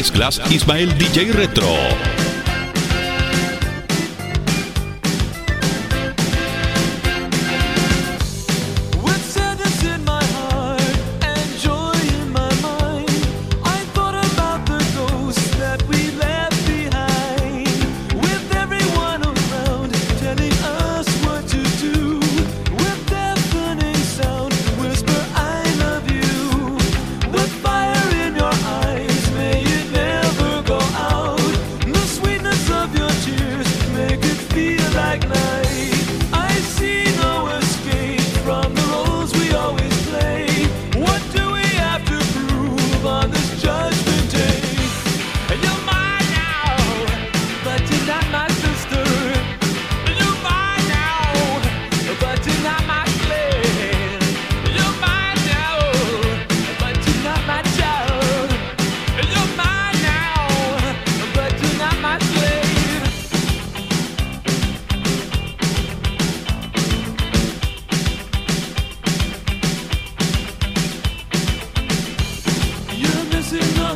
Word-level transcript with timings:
mezclas, 0.00 0.40
Ismael 0.50 0.96
DJ 0.96 1.30
Retro. 1.30 2.29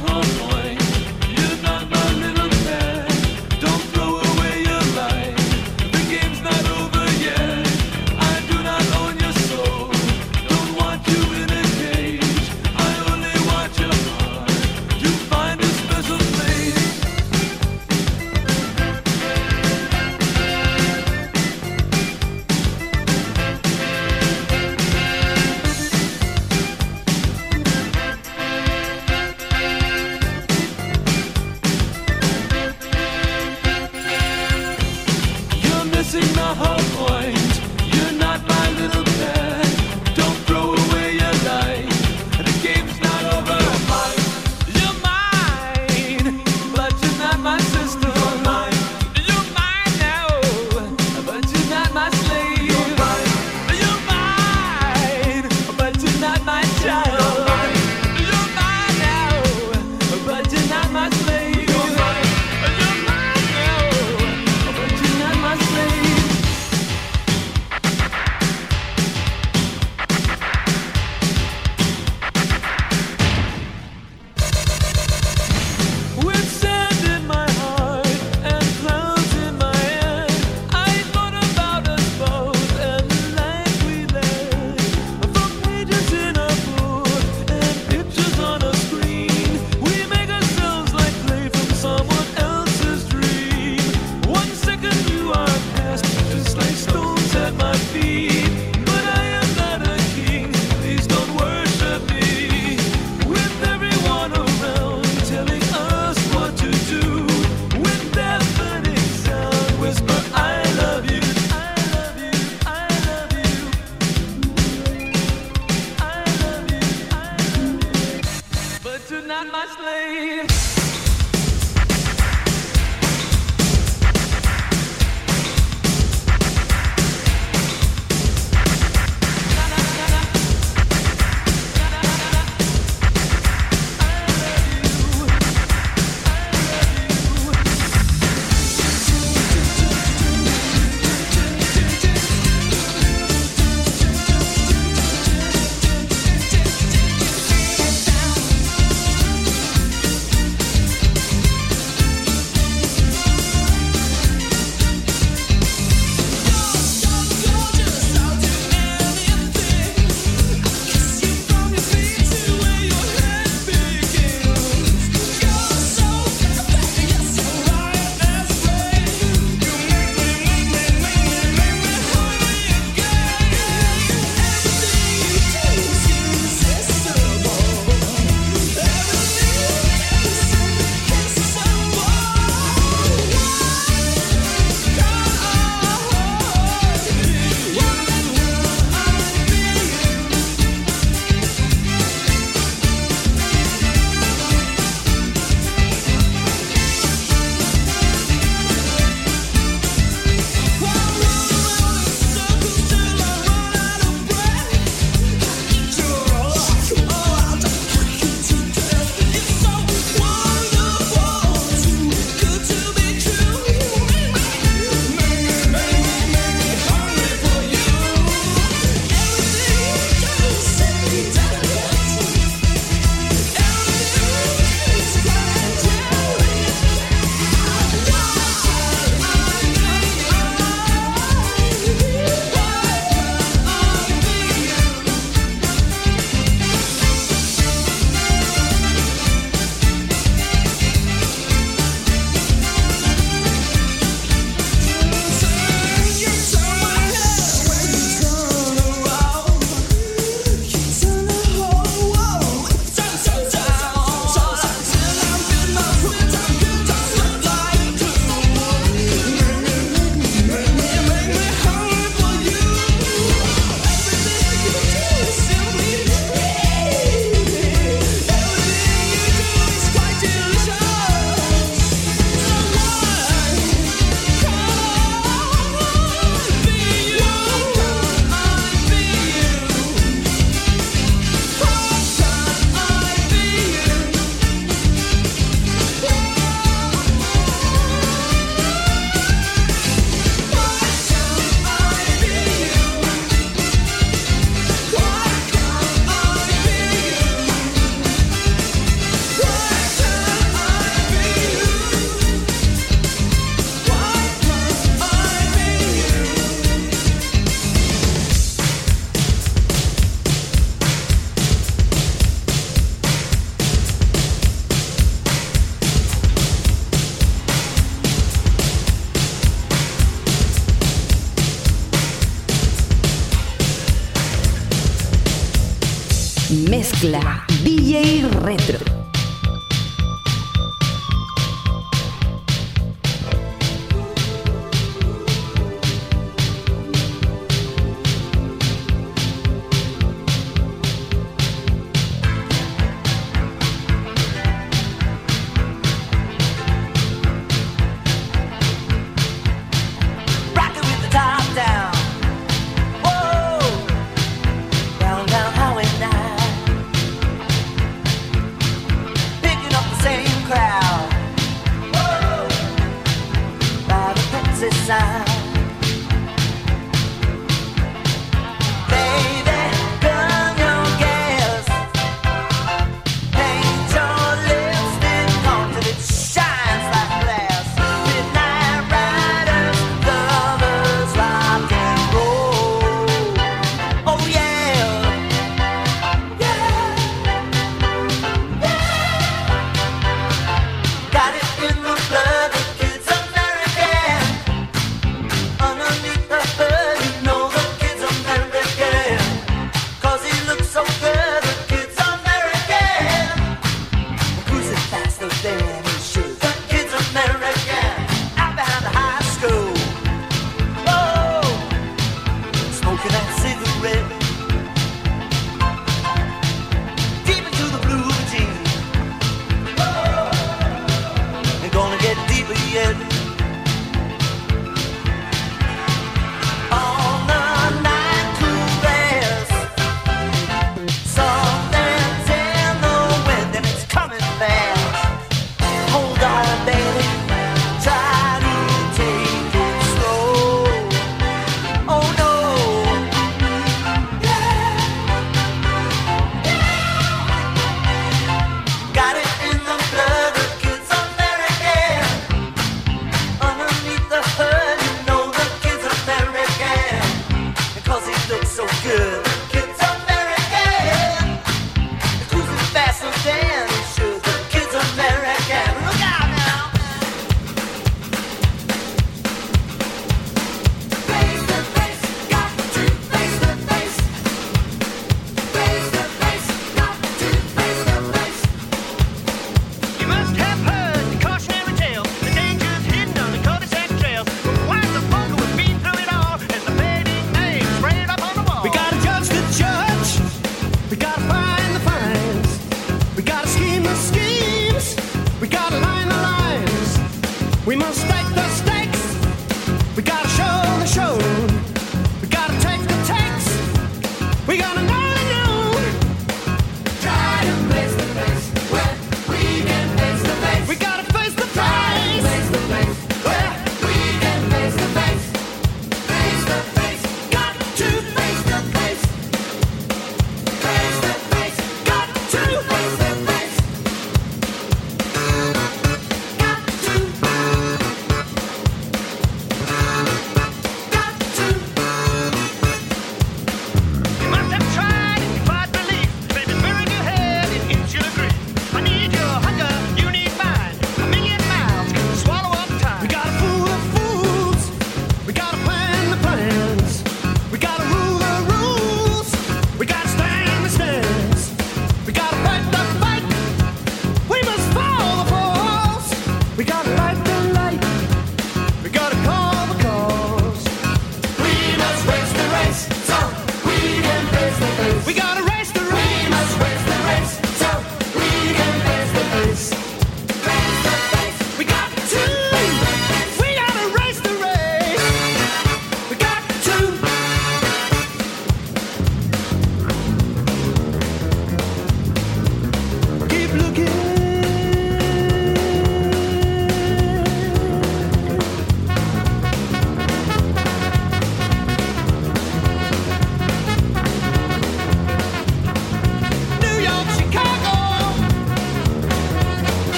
home. 0.00 0.43